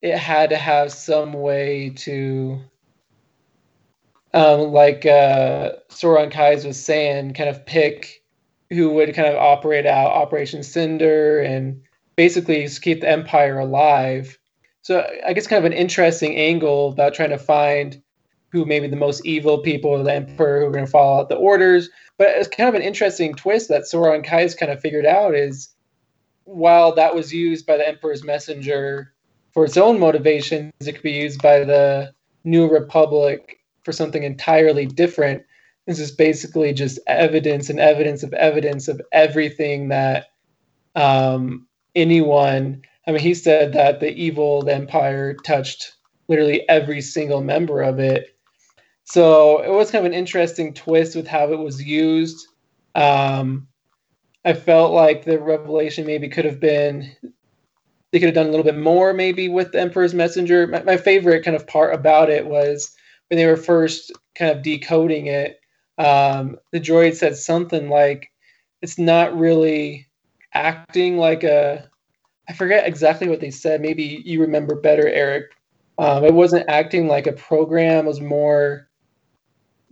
[0.00, 2.60] it had to have some way to
[4.34, 8.21] um, like uh, Soran Keize was saying, kind of pick
[8.72, 11.80] who would kind of operate out Operation Cinder and
[12.16, 14.38] basically keep the Empire alive.
[14.82, 18.02] So I guess kind of an interesting angle about trying to find
[18.50, 21.28] who maybe the most evil people of the Emperor who are going to follow out
[21.28, 21.88] the orders.
[22.18, 25.74] But it's kind of an interesting twist that Soran Keize kind of figured out is
[26.44, 29.12] while that was used by the Emperor's messenger
[29.52, 32.12] for its own motivations, it could be used by the
[32.44, 35.44] New Republic for something entirely different.
[35.86, 40.26] This is basically just evidence and evidence of evidence of everything that
[40.94, 42.82] um, anyone.
[43.06, 45.92] I mean, he said that the evil empire touched
[46.28, 48.36] literally every single member of it.
[49.04, 52.46] So it was kind of an interesting twist with how it was used.
[52.94, 53.66] Um,
[54.44, 57.14] I felt like the revelation maybe could have been
[58.12, 60.66] they could have done a little bit more maybe with the Emperor's Messenger.
[60.66, 62.94] My, my favorite kind of part about it was
[63.28, 65.61] when they were first kind of decoding it.
[65.98, 68.30] Um, the droid said something like,
[68.80, 70.08] "It's not really
[70.54, 71.88] acting like a."
[72.48, 73.80] I forget exactly what they said.
[73.80, 75.52] Maybe you remember better, Eric.
[75.98, 78.06] Um, it wasn't acting like a program.
[78.06, 78.88] It was more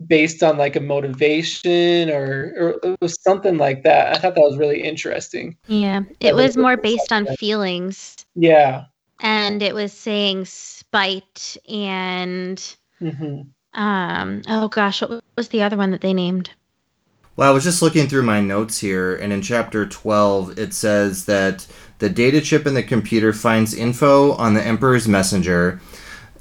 [0.07, 4.17] based on like a motivation or, or it was something like that.
[4.17, 5.57] I thought that was really interesting.
[5.67, 8.17] Yeah, it was more based on feelings.
[8.35, 8.85] Yeah.
[9.23, 13.43] And it was saying spite and hmm
[13.75, 16.51] um oh gosh, what was the other one that they named?
[17.37, 21.25] Well, I was just looking through my notes here, and in chapter 12, it says
[21.25, 21.67] that
[21.99, 25.81] the data chip in the computer finds info on the Emperor's messenger.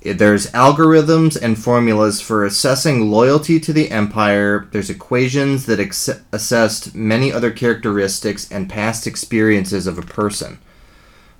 [0.01, 4.67] There's algorithms and formulas for assessing loyalty to the Empire.
[4.71, 10.59] There's equations that ex- assessed many other characteristics and past experiences of a person.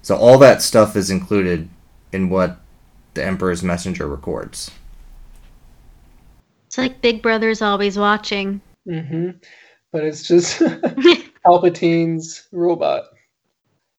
[0.01, 1.69] So, all that stuff is included
[2.13, 2.59] in what
[3.13, 4.71] the Emperor's messenger records.
[6.69, 8.61] It's like Big Brother's always watching.
[8.87, 9.39] Mm-hmm.
[9.91, 10.61] But it's just
[11.43, 13.05] Palpatine's robot.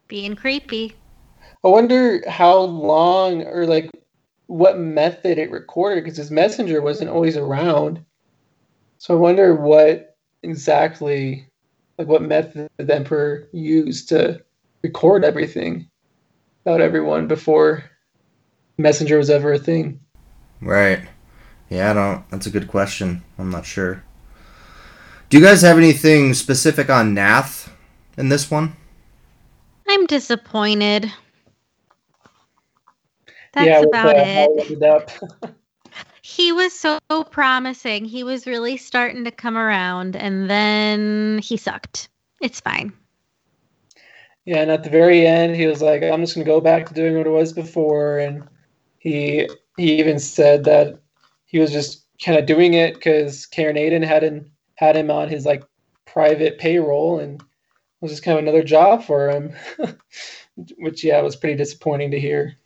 [0.06, 0.94] Being creepy.
[1.64, 3.90] I wonder how long or like
[4.46, 8.04] what method it recorded because his messenger wasn't always around.
[8.98, 11.48] So I wonder what exactly,
[11.98, 14.44] like what method the Emperor used to
[14.84, 15.90] record everything
[16.64, 17.82] about everyone before
[18.78, 19.98] messenger was ever a thing.
[20.60, 21.00] Right.
[21.70, 22.28] Yeah, I don't.
[22.30, 23.22] That's a good question.
[23.38, 24.04] I'm not sure.
[25.30, 27.72] Do you guys have anything specific on Nath
[28.18, 28.76] in this one?
[29.88, 31.10] I'm disappointed.
[33.52, 35.20] That's yeah, about uh, it.
[36.22, 38.04] He was so promising.
[38.04, 42.08] He was really starting to come around, and then he sucked.
[42.40, 42.92] It's fine.
[44.44, 46.94] Yeah, and at the very end, he was like, "I'm just gonna go back to
[46.94, 48.48] doing what it was before," and
[48.98, 50.99] he he even said that
[51.50, 55.28] he was just kind of doing it because Caern Adan had him had him on
[55.28, 55.64] his like
[56.06, 57.42] private payroll, and
[58.00, 59.52] was just kind of another job for him,
[60.78, 62.56] which yeah was pretty disappointing to hear.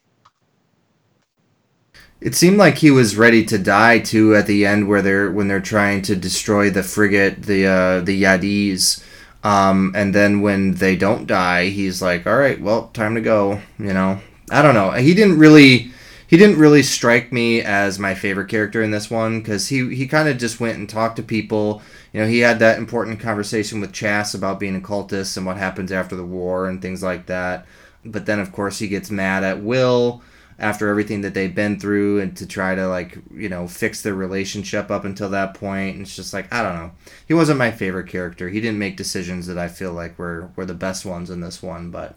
[2.20, 5.48] It seemed like he was ready to die too at the end, where they're when
[5.48, 9.02] they're trying to destroy the frigate, the uh, the Yadis.
[9.42, 13.60] Um, and then when they don't die, he's like, "All right, well, time to go."
[13.78, 14.20] You know,
[14.50, 14.90] I don't know.
[14.92, 15.90] He didn't really,
[16.26, 20.06] he didn't really strike me as my favorite character in this one because he he
[20.06, 21.82] kind of just went and talked to people.
[22.12, 25.56] You know, he had that important conversation with Chass about being a cultist and what
[25.56, 27.66] happens after the war and things like that.
[28.04, 30.22] But then, of course, he gets mad at Wyl
[30.58, 34.14] after everything that they've been through and to try to like you know fix their
[34.14, 36.92] relationship up until that point and it's just like i don't know
[37.26, 40.64] he wasn't my favorite character he didn't make decisions that i feel like were were
[40.64, 42.16] the best ones in this one but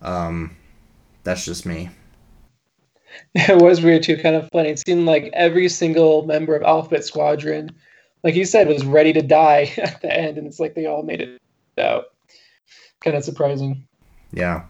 [0.00, 0.56] um
[1.24, 1.90] that's just me
[3.34, 4.70] It was weird too, kind of funny.
[4.70, 7.70] It seemed like every single member of Alphabet Squadron,
[8.22, 11.02] like you said, was ready to die at the end, and it's like they all
[11.02, 11.40] made it
[11.78, 12.06] out.
[13.00, 13.86] Kind of surprising.
[14.32, 14.64] yeah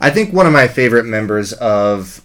[0.00, 2.20] i think one of my favorite members of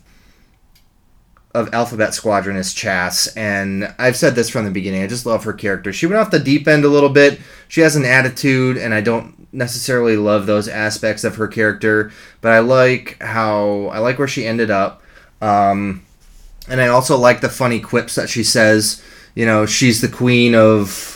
[1.55, 5.03] of Alphabet Squadron is Chass, and I've said this from the beginning.
[5.03, 5.93] I just love her character.
[5.93, 7.39] She went off the deep end a little bit.
[7.67, 12.53] She has an attitude, and I don't necessarily love those aspects of her character, but
[12.53, 15.02] I like how I like where she ended up.
[15.43, 16.05] Um,
[16.69, 19.03] and I also like the funny quips that she says.
[19.35, 21.09] You know, she's the queen of.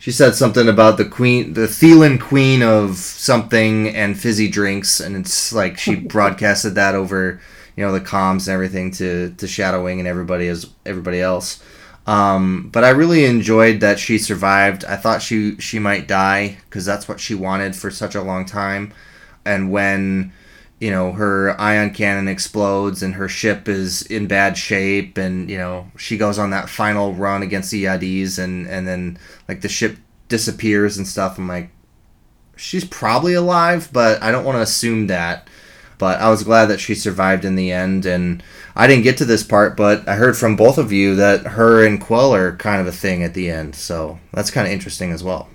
[0.00, 5.16] She said something about the queen, the Thelan queen of something and fizzy drinks, and
[5.16, 7.40] it's like she broadcasted that over
[7.76, 11.62] you know the comms and everything to to Shadow Wing and everybody as everybody else.
[12.06, 14.84] Um, but I really enjoyed that she survived.
[14.84, 18.46] I thought she she might die because that's what she wanted for such a long
[18.46, 18.94] time.
[19.44, 20.32] And when
[20.80, 25.58] you know her ion cannon explodes and her ship is in bad shape, and you
[25.58, 29.68] know she goes on that final run against the Yadis, and and then like the
[29.68, 29.96] ship
[30.28, 31.38] disappears and stuff.
[31.38, 31.70] I'm like,
[32.56, 35.48] she's probably alive, but I don't want to assume that
[35.98, 38.06] but I was glad that she survived in the end.
[38.06, 38.42] And
[38.74, 41.84] I didn't get to this part, but I heard from both of you that her
[41.84, 43.74] and Quell are kind of a thing at the end.
[43.74, 45.48] So that's kind of interesting as well.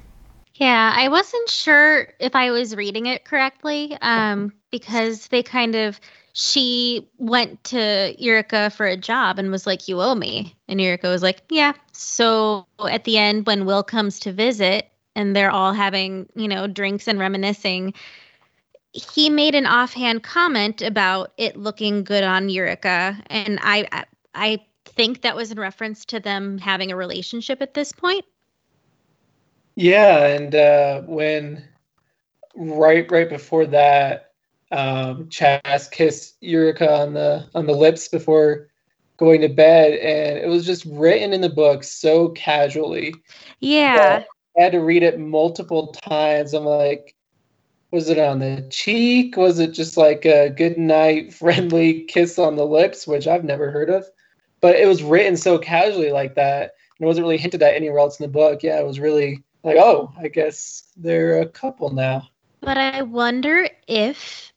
[0.56, 6.00] Yeah, I wasn't sure if I was reading it correctly um, because they kind of
[6.34, 11.04] she went to Yrica for a job and was like, "You owe me," and Yrica
[11.04, 15.74] was like, "Yeah." So at the end, when Wyl comes to visit and they're all
[15.74, 17.94] having you know drinks and reminiscing,
[18.94, 23.88] he made an offhand comment about it looking good on Yrica, and I
[24.34, 28.26] I- think that was in reference to them having a relationship at this point.
[29.76, 31.64] Yeah, and uh, when
[32.56, 34.33] right right before that,
[34.74, 38.70] um, Chass kissed Yrica on the on the lips before
[39.18, 43.14] going to bed, and it was just written in the book so casually.
[43.60, 44.24] Yeah.
[44.58, 46.54] I had to read it multiple times.
[46.54, 47.16] I'm like,
[47.92, 49.38] was it on the cheek?
[49.38, 53.72] Was it just like a good night friendly kiss on the lips, which I've never
[53.72, 54.06] heard of?
[54.62, 58.00] But it was written so casually like that and it wasn't really hinted at anywhere
[58.00, 58.64] else in the book.
[58.64, 62.30] Yeah, it was really like, oh, I guess they're a couple now.
[62.62, 64.53] But I wonder if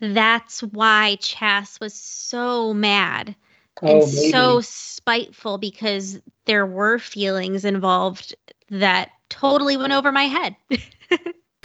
[0.00, 3.34] that's why Chass was so mad
[3.82, 4.30] oh, and Oh, maybe.
[4.30, 8.34] so spiteful because there were feelings involved
[8.70, 10.56] that totally went over my head.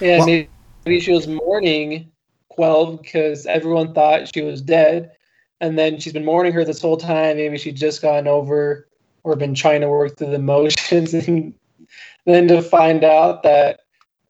[0.01, 0.49] Yeah, Well- maybe,
[0.86, 2.11] maybe she was mourning
[2.49, 5.11] Quell because everyone thought she was dead,
[5.61, 7.38] and then she's been mourning her this whole time.
[7.38, 8.88] Maybe she'd just gotten over
[9.23, 11.53] or been trying to work through the motions, and
[12.25, 13.81] then to find out that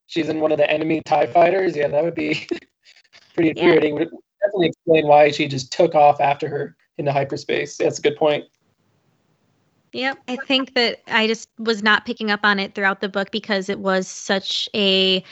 [0.08, 1.76] she's in one of the enemy Tie fighters.
[1.78, 2.46] Yeah, that would be
[3.34, 3.96] pretty infuriating.
[3.96, 4.12] Would
[4.42, 7.78] definitely explain why she just took off after her into hyperspace.
[7.78, 8.46] That's a good point.
[9.94, 10.18] Yep.
[10.28, 13.70] I think that I just was not picking up on it throughout the book because
[13.70, 15.24] it was such a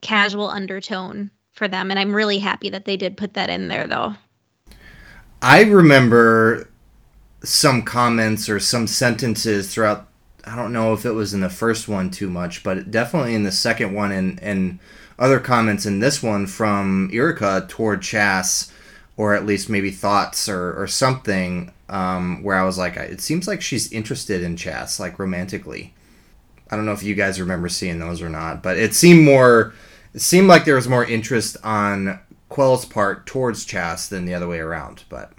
[0.00, 1.90] casual undertone for them.
[1.90, 4.14] And I'm really happy that they did put that in there, though.
[5.40, 6.68] I remember
[7.44, 10.08] some comments or some sentences throughout.
[10.44, 13.44] I don't know if it was in the first one too much, but definitely in
[13.44, 14.78] the second one and and
[15.18, 18.72] other comments in this one from Yrica toward Chass,
[19.16, 21.72] or at least maybe thoughts or or something.
[21.88, 25.92] Um, where I was like, it seems like she's interested in Chass, like romantically.
[26.70, 29.74] I don't know if you guys remember seeing those or not, but it seemed more.
[30.14, 34.48] It seemed like there was more interest on Quell's part towards Chass than the other
[34.48, 35.32] way around, but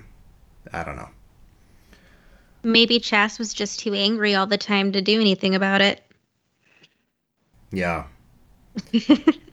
[0.72, 1.10] I don't know.
[2.64, 6.04] Maybe Chass was just too angry all the time to do anything about it.
[7.72, 8.06] Yeah.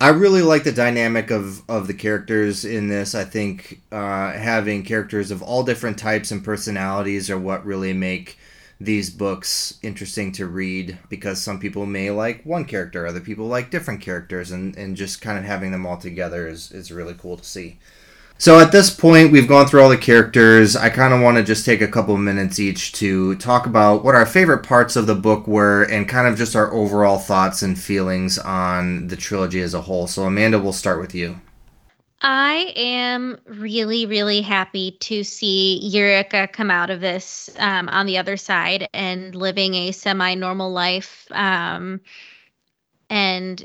[0.00, 3.14] I really like the dynamic of, of the characters in this.
[3.14, 8.36] I think uh, having characters of all different types and personalities are what really make
[8.80, 13.70] these books interesting to read because some people may like one character, other people like
[13.70, 17.36] different characters, and, and just kind of having them all together is, is really cool
[17.36, 17.78] to see.
[18.36, 20.76] So at this point, we've gone through all the characters.
[20.76, 24.14] I kind of want to just take a couple minutes each to talk about what
[24.14, 27.78] our favorite parts of the book were and kind of just our overall thoughts and
[27.78, 30.06] feelings on the trilogy as a whole.
[30.06, 31.40] So, Amanda, we'll start with you.
[32.26, 38.16] I am really, really happy to see Yrica come out of this um, on the
[38.16, 42.00] other side and living a semi normal life um,
[43.10, 43.62] and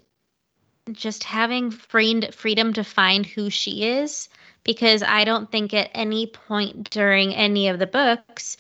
[0.92, 4.28] just having freed, freedom to find who she is.
[4.70, 8.56] Because I don't think at any point during any of the books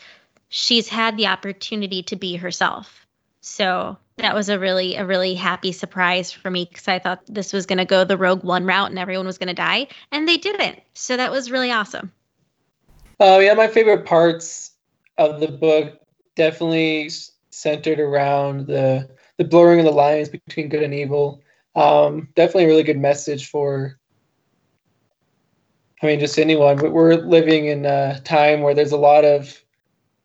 [0.48, 3.06] she's had the opportunity to be herself.
[3.42, 7.54] So that was a really a really happy surprise for me because I thought this
[7.54, 10.28] was going to go the Rogue One route and everyone was going to die, and
[10.28, 10.80] they didn't.
[10.96, 12.12] So that was really awesome.
[13.20, 14.72] Uh, yeah, my favorite parts
[15.20, 16.00] of the book
[16.36, 17.12] definitely
[17.52, 19.08] centered around the
[19.38, 21.44] the blurring of the lines between good and evil.
[21.76, 23.99] Um, definitely a really good message for.
[26.02, 26.78] I mean, just anyone.
[26.78, 29.62] We- We're living in a time where there's a lot of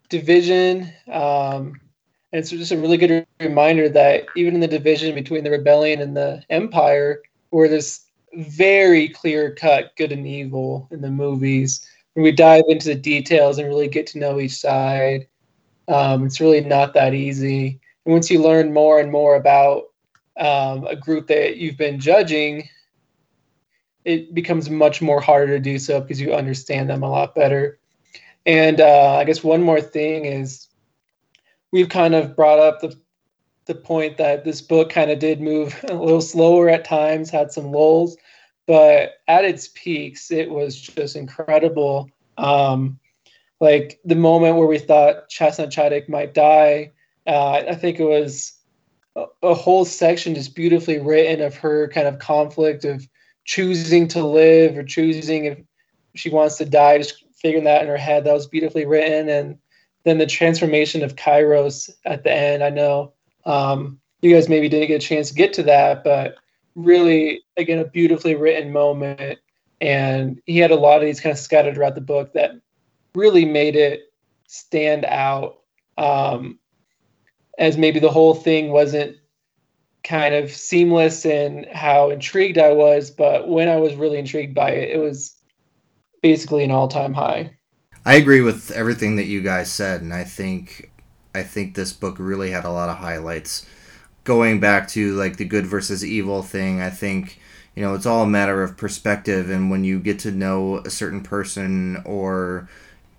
[0.08, 1.80] division, um,
[2.32, 6.00] and it's just a really good reminder that even in the division between the rebellion
[6.00, 12.24] and the empire, where there's very clear cut good and evil in the movies when
[12.24, 15.26] we dive into the details and really get to know each side,
[15.88, 17.80] um, it's really not that easy.
[18.06, 19.84] And once you learn more and more about
[20.38, 22.68] um, a group that you've been judging,
[24.05, 27.78] it becomes much more harder to do so because you understand them a lot better.
[28.46, 30.68] And uh, I guess one more thing is
[31.72, 32.96] we've kind of brought up the
[33.66, 37.50] the point that this book kind of did move a little slower at times, had
[37.50, 38.16] some lulls,
[38.66, 42.11] but at its peaks, it was just incredible.
[42.36, 42.98] Um,
[43.61, 46.92] like the moment where we thought Chass na Chadic might die,
[47.26, 48.52] uh, I think it was
[49.16, 53.09] a, a whole section just beautifully written of her kind of conflict of
[53.45, 55.59] choosing to live or choosing if
[56.14, 58.24] she wants to die, just figuring that in her head.
[58.24, 59.28] That was beautifully written.
[59.28, 59.59] And
[60.05, 62.62] then the transformation of Kairos at the end.
[62.62, 63.12] I know
[63.45, 66.36] um, you guys maybe didn't get a chance to get to that, but
[66.74, 69.38] really, again, a beautifully written moment.
[69.80, 72.53] And he had a lot of these kind of scattered throughout the book that
[73.14, 74.12] really made it
[74.47, 75.59] stand out
[75.99, 76.59] um,
[77.59, 79.16] as maybe the whole thing wasn't
[80.05, 84.70] kind of seamless in how intrigued I was, but when I was really intrigued by
[84.70, 85.34] it, it was
[86.22, 87.57] basically an all-time high.
[88.07, 90.90] I agree with everything that you guys said, and I think
[91.34, 93.66] I think this book really had a lot of highlights.
[94.24, 97.40] Going back to like the good versus evil thing, I think
[97.74, 100.90] you know it's all a matter of perspective, and when you get to know a
[100.90, 102.68] certain person or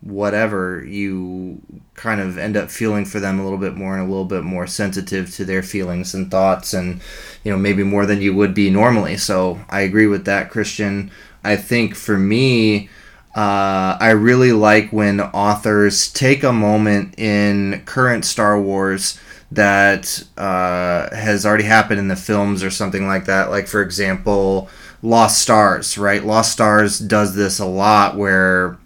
[0.05, 1.59] whatever, you
[1.95, 4.43] kind of end up feeling for them a little bit more and a little bit
[4.43, 7.01] more sensitive to their feelings and thoughts, and
[7.43, 9.17] you know maybe more than you would be normally.
[9.17, 11.11] So I agree with that, Christian.
[11.43, 12.89] I think for me.
[13.35, 19.19] Uh, I really like when authors take a moment in current Star Wars
[19.51, 23.49] that uh, has already happened in the films or something like that.
[23.49, 24.69] Like, for example,
[25.01, 26.23] Lost Stars, right?
[26.23, 28.77] Lost Stars does this a lot where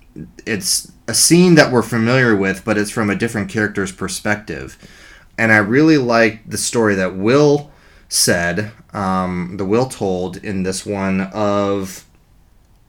[0.46, 4.78] it's a scene that we're familiar with, but it's from a different character's perspective.
[5.40, 7.72] And I really like the story that Wyl
[8.10, 12.06] said, um, the Wyl told in this one of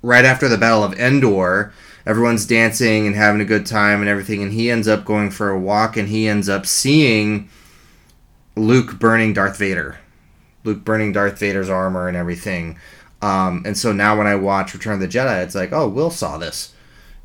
[0.03, 1.73] right after the Battle of Endor,
[2.05, 5.49] everyone's dancing and having a good time and everything, and he ends up going for
[5.49, 7.49] a walk and he ends up seeing
[8.55, 9.99] Luke burning Darth Vader.
[10.65, 12.79] Luke burning Darth Vader's armor and everything.
[13.23, 16.11] Um, and so now when I watch Return of the Jedi, it's like, oh, Wyl
[16.11, 16.75] saw this.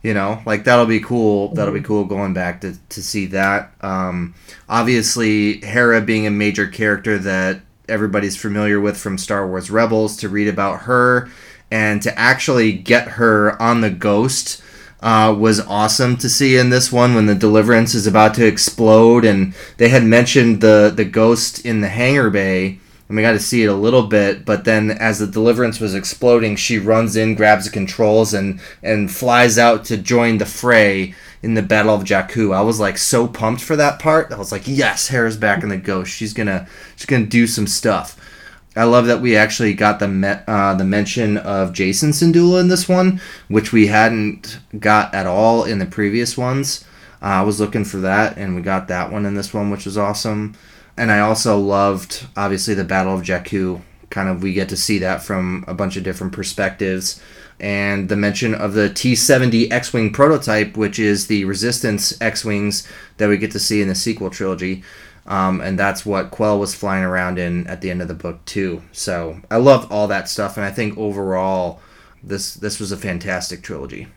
[0.05, 1.49] You know, like that'll be cool.
[1.55, 3.71] That'll be cool going back to, to see that.
[3.81, 4.35] Um,
[4.69, 10.29] obviously, Hera being a major character that everybody's familiar with from Star Wars Rebels, to
[10.29, 11.27] read about her
[11.71, 14.61] and to actually get her on the ghost
[15.01, 19.25] uh, was awesome to see in this one when the deliverance is about to explode
[19.25, 23.39] and they had mentioned the the ghost in the hangar bay and we got to
[23.39, 27.35] see it a little bit but then as the deliverance was exploding she runs in
[27.35, 32.03] grabs the controls and and flies out to join the fray in the battle of
[32.03, 35.63] jakku i was like so pumped for that part i was like yes hera's back
[35.63, 38.19] in the ghost she's gonna she's gonna do some stuff
[38.77, 42.67] I love that we actually got the me- uh, the mention of Jacen Syndulla in
[42.67, 46.83] this one, which we hadn't got at all in the previous ones.
[47.21, 49.85] Uh, I was looking for that, and we got that one in this one, which
[49.85, 50.55] was awesome.
[50.97, 53.81] And I also loved, obviously, the Battle of Jakku.
[54.09, 57.21] Kind of, we get to see that from a bunch of different perspectives.
[57.59, 62.45] And the mention of the T 70 X Wing prototype, which is the Resistance X
[62.45, 62.87] Wings
[63.17, 64.83] that we get to see in the sequel trilogy.
[65.25, 68.45] Um, and that's what Quell was flying around in at the end of the book
[68.45, 68.83] too.
[68.91, 71.81] So I love all that stuff, and I think overall,
[72.23, 74.07] this this was a fantastic trilogy.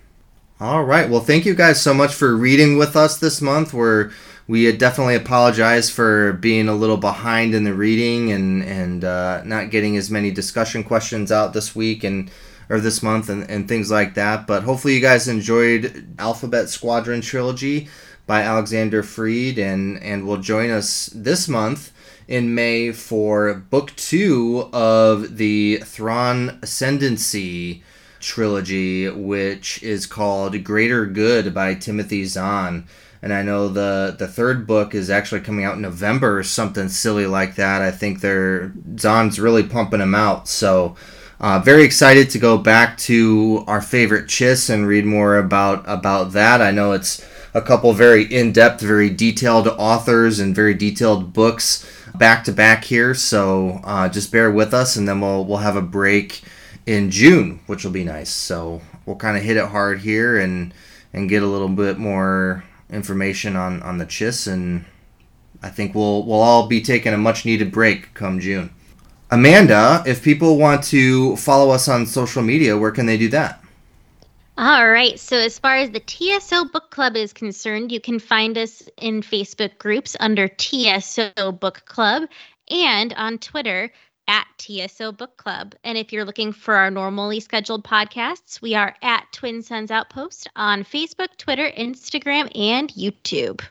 [0.61, 3.73] All right, well, thank you guys so much for reading with us this month.
[3.73, 4.11] We're
[4.49, 9.71] we definitely apologize for being a little behind in the reading and and uh, not
[9.71, 12.31] getting as many discussion questions out this week and
[12.71, 14.47] or this month and, and things like that.
[14.47, 17.89] But hopefully, you guys enjoyed Alphabet Squadron trilogy
[18.27, 21.93] by Alexander Freed and, and will join us this month
[22.27, 27.83] in May for book two of the Thrawn Ascendancy
[28.21, 32.87] trilogy, which is called Greater Good by Timothy Zahn.
[33.23, 36.89] And I know the the third book is actually coming out in November or something
[36.89, 37.83] silly like that.
[37.83, 40.49] I think they're Zahn's really pumping them out.
[40.49, 40.97] So
[41.41, 46.33] uh, very excited to go back to our favorite Chiss and read more about about
[46.33, 46.61] that.
[46.61, 52.45] I know it's a couple very in-depth, very detailed authors and very detailed books back
[52.45, 53.15] to back here.
[53.15, 56.43] So uh, just bear with us, and then we'll we'll have a break
[56.87, 58.31] in June, which will be nice.
[58.31, 60.73] So we'll kind of hit it hard here and
[61.13, 64.85] and get a little bit more information on on the Chiss, and
[65.63, 68.71] I think we'll we'll all be taking a much needed break come June.
[69.31, 73.63] Amanda, if people want to follow us on social media, where can they do that?
[74.57, 75.21] All right.
[75.21, 79.23] So, as far as the TSO Book Club is concerned, you can find us in
[79.23, 82.25] Facebook groups under TSO Book Club
[82.71, 83.93] and on Twitter
[84.29, 85.75] at TSO Book Club.
[85.83, 90.49] And if you're looking for our normally scheduled podcasts, we are at Twin Suns Outpost
[90.55, 93.63] on Facebook, Twitter, Instagram, and YouTube.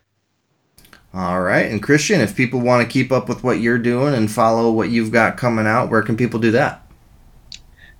[1.13, 1.71] All right.
[1.71, 4.89] And Christian, if people want to keep up with what you're doing and follow what
[4.89, 6.83] you've got coming out, where can people do that?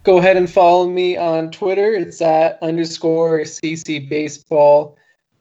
[0.08, 1.94] go ahead and follow me on Twitter.
[1.94, 4.97] It's at underscore CC Baseball.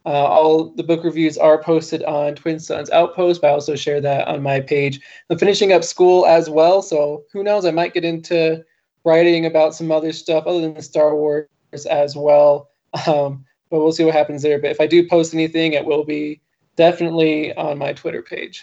[0.07, 4.01] Uh, all the book reviews are posted on Twin Suns Outpost, but I also share
[4.01, 5.01] that on my page.
[5.29, 7.65] I'm finishing up school as well, so who knows?
[7.65, 8.65] I might get into
[9.05, 11.49] writing about some other stuff other than Star Wars
[11.91, 12.71] as well.
[13.07, 14.61] Um, but we'll see what happens there.
[14.61, 16.41] But if I do post anything, it will be
[16.77, 18.63] definitely on my Twitter page.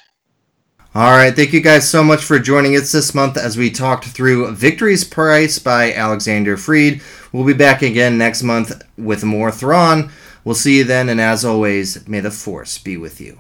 [0.96, 4.06] All right, thank you guys so much for joining us this month as we talked
[4.06, 7.02] through Victory's Price by Alexander Freed.
[7.32, 10.12] We'll be back again next month with more Thrawn.
[10.46, 13.40] We'll see you then, and as always, may the Force be with you.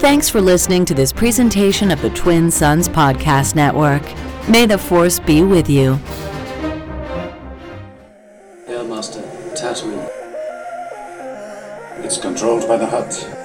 [0.00, 4.02] Thanks for listening to this presentation of the Twin Suns Podcast Network.
[4.48, 5.98] May the Force be with you.
[8.66, 9.22] Airmaster,
[9.54, 10.08] Tatooine.
[12.04, 13.39] It's controlled by the Hutt.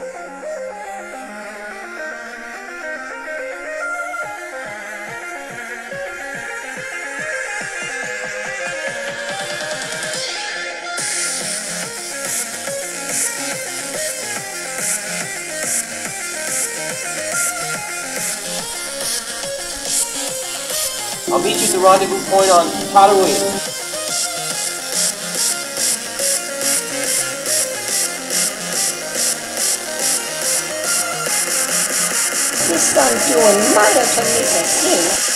[21.76, 23.52] the rendezvous point on Tatooine.
[32.70, 35.35] This done doing murder to me,